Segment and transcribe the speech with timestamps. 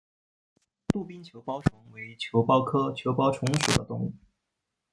[0.87, 4.15] 杜宾球孢虫为球孢科球孢虫属的动物。